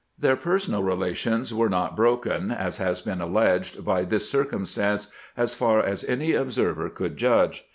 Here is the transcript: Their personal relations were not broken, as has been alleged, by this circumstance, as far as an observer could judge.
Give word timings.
Their 0.17 0.35
personal 0.35 0.81
relations 0.81 1.53
were 1.53 1.69
not 1.69 1.95
broken, 1.95 2.49
as 2.49 2.77
has 2.77 3.01
been 3.01 3.21
alleged, 3.21 3.85
by 3.85 4.01
this 4.03 4.27
circumstance, 4.27 5.11
as 5.37 5.53
far 5.53 5.79
as 5.79 6.03
an 6.03 6.23
observer 6.35 6.89
could 6.89 7.17
judge. 7.17 7.65